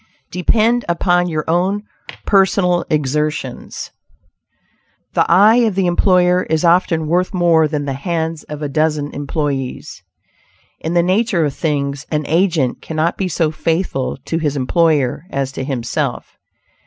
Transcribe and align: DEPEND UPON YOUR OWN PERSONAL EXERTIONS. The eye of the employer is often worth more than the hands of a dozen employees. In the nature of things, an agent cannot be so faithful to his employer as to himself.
DEPEND 0.31 0.83
UPON 0.89 1.29
YOUR 1.29 1.43
OWN 1.47 1.83
PERSONAL 2.25 2.85
EXERTIONS. 2.89 3.91
The 5.13 5.29
eye 5.31 5.57
of 5.57 5.75
the 5.75 5.85
employer 5.85 6.41
is 6.49 6.65
often 6.65 7.05
worth 7.05 7.35
more 7.35 7.67
than 7.67 7.85
the 7.85 7.93
hands 7.93 8.41
of 8.45 8.63
a 8.63 8.67
dozen 8.67 9.11
employees. 9.13 10.01
In 10.79 10.95
the 10.95 11.03
nature 11.03 11.45
of 11.45 11.53
things, 11.53 12.07
an 12.09 12.25
agent 12.25 12.81
cannot 12.81 13.15
be 13.15 13.27
so 13.27 13.51
faithful 13.51 14.17
to 14.25 14.39
his 14.39 14.57
employer 14.57 15.25
as 15.29 15.51
to 15.51 15.63
himself. 15.63 16.35